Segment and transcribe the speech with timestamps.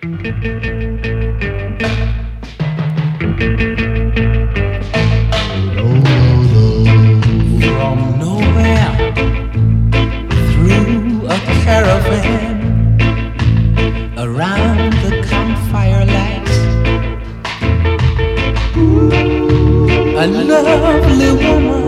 [0.00, 0.10] From
[8.20, 8.94] nowhere,
[10.52, 12.58] through a caravan,
[14.16, 16.58] around the campfire lights,
[20.16, 21.87] a lovely woman.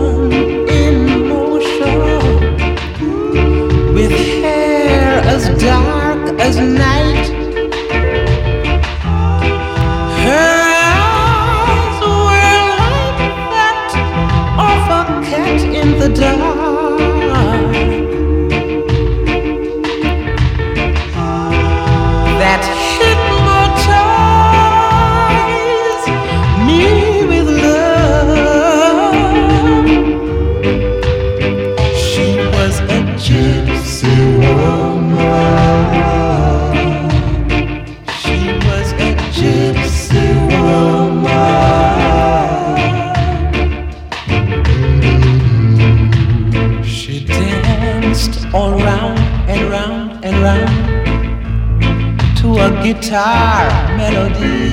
[53.01, 54.70] guitar melody.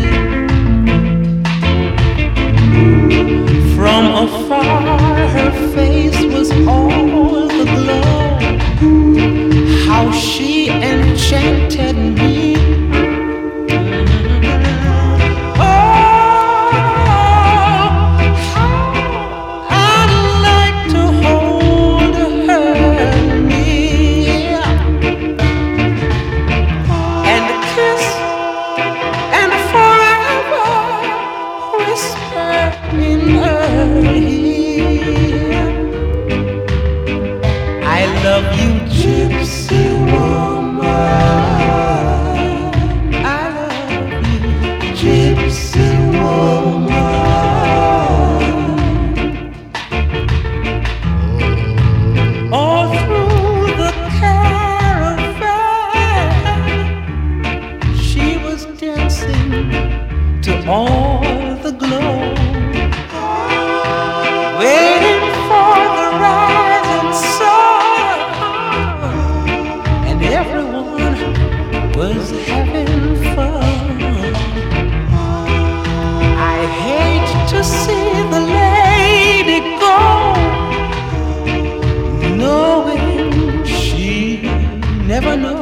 [85.20, 85.57] never know.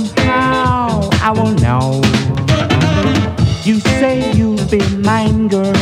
[0.00, 2.00] Somehow I will know.
[3.64, 5.74] You say you'll be mine, girl,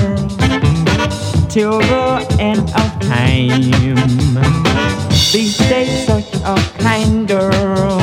[1.48, 3.50] till the end of time.
[5.32, 8.00] These days, such a kind girl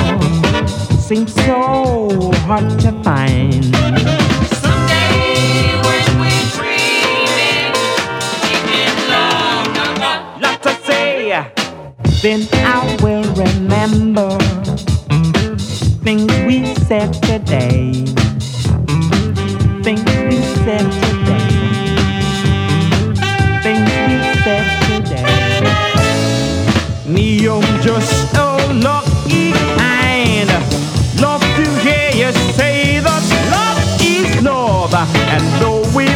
[0.97, 3.65] seems so hard to find.
[4.63, 7.75] Someday when we're dreaming,
[8.47, 10.12] making love, no, no.
[10.39, 11.43] Lot to say,
[12.21, 14.64] then I will remember
[16.06, 17.91] things we said today.
[19.82, 21.47] Things we said today.
[23.66, 25.26] Things we said today.
[27.08, 28.38] Neon just a
[28.88, 30.49] lucky kind.
[31.20, 33.24] Love to hear you say that
[33.56, 34.93] love is love.
[34.93, 36.14] And though we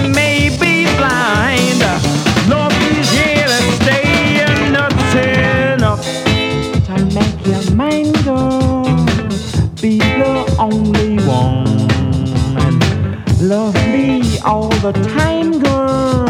[14.91, 16.25] the time, girl.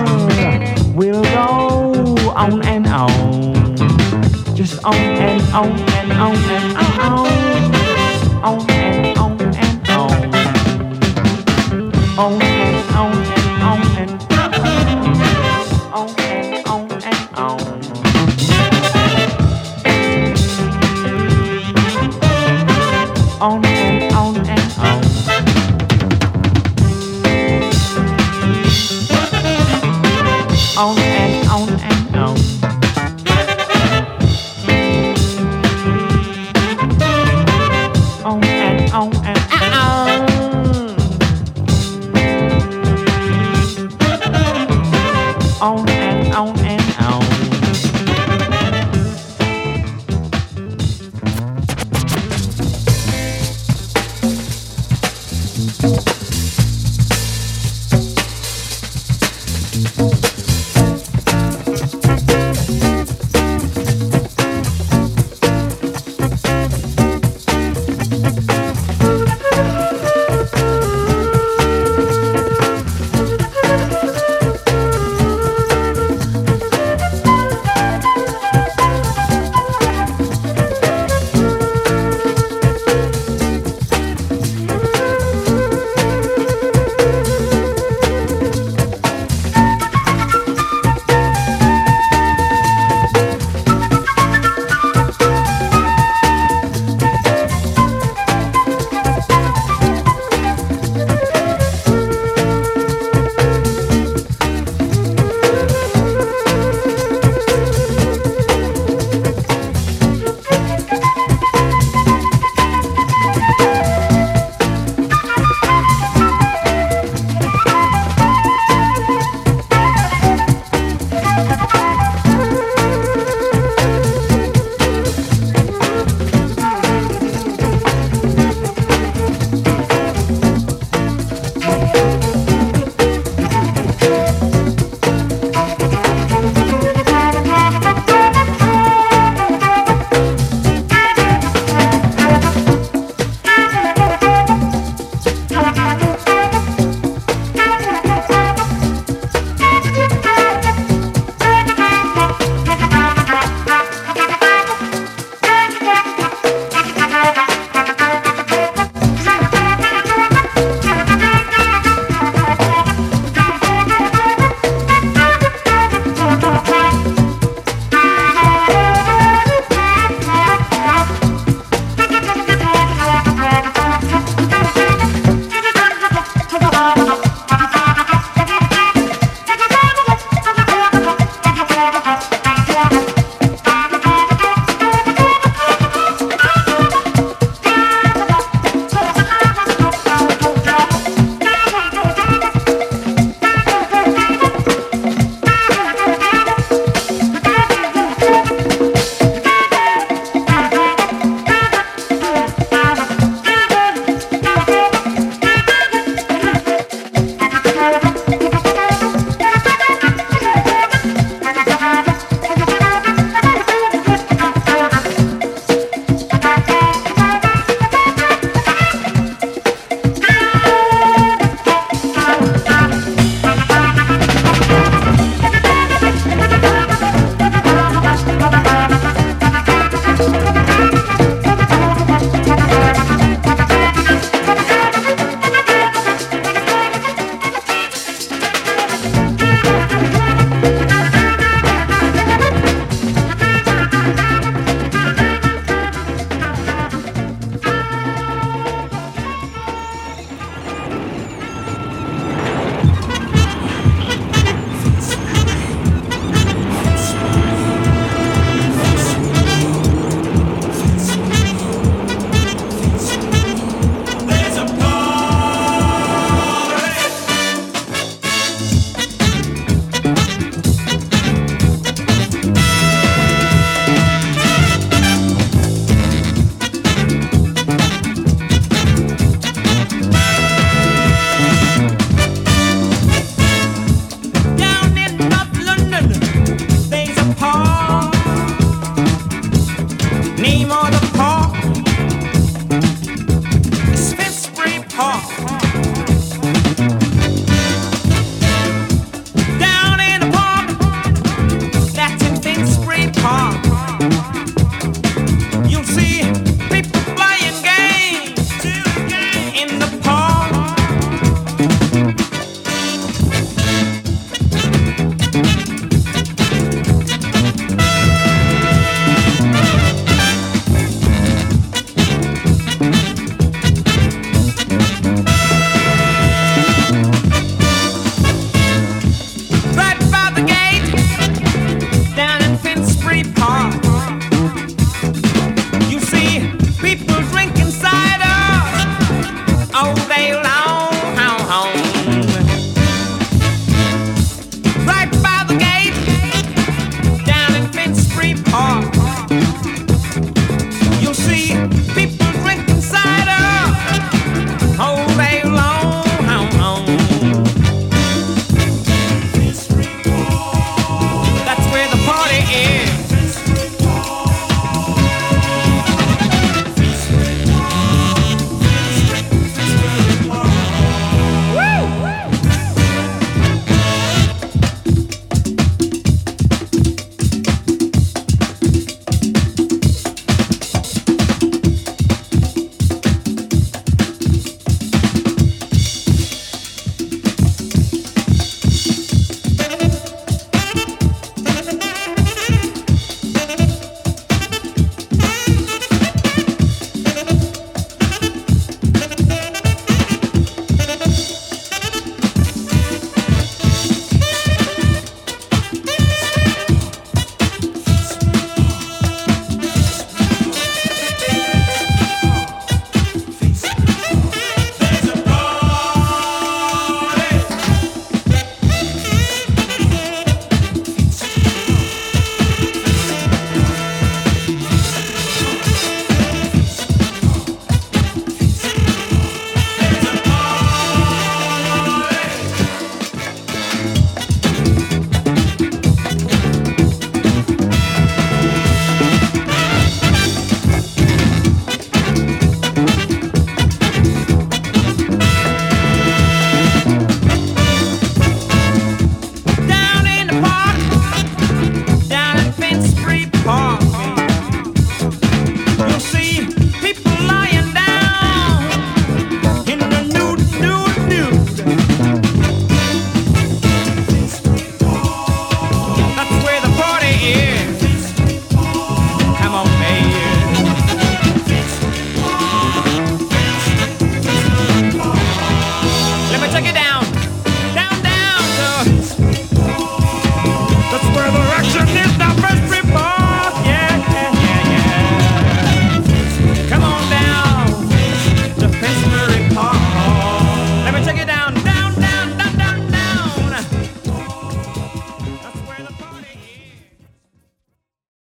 [0.94, 3.76] We'll go on and on.
[4.56, 7.28] Just on and on and on and on.
[8.44, 10.36] On and on and on.
[12.18, 12.49] On and on